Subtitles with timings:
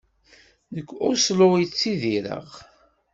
[0.75, 2.47] Deg Oslo i ttidireɣ.